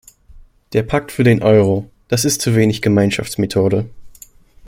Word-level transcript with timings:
Der 0.73 0.81
Pakt 0.81 1.11
für 1.11 1.23
den 1.23 1.43
Euro, 1.43 1.87
das 2.07 2.25
ist 2.25 2.41
zu 2.41 2.55
wenig 2.55 2.81
Gemeinschaftsmethode. 2.81 3.87